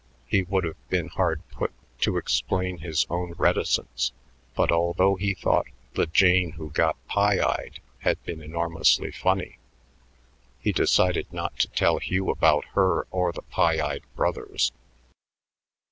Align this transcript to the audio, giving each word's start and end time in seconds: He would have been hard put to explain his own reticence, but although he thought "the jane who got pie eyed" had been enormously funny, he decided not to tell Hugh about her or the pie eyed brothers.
He 0.25 0.41
would 0.41 0.63
have 0.63 0.89
been 0.89 1.09
hard 1.09 1.43
put 1.51 1.71
to 1.99 2.17
explain 2.17 2.79
his 2.79 3.05
own 3.07 3.33
reticence, 3.37 4.13
but 4.55 4.71
although 4.71 5.13
he 5.13 5.35
thought 5.35 5.67
"the 5.93 6.07
jane 6.07 6.53
who 6.53 6.71
got 6.71 6.97
pie 7.05 7.39
eyed" 7.39 7.79
had 7.99 8.19
been 8.23 8.41
enormously 8.41 9.11
funny, 9.11 9.59
he 10.59 10.71
decided 10.71 11.31
not 11.31 11.59
to 11.59 11.67
tell 11.67 11.99
Hugh 11.99 12.31
about 12.31 12.65
her 12.73 13.05
or 13.11 13.31
the 13.31 13.43
pie 13.43 13.79
eyed 13.79 14.03
brothers. 14.15 14.71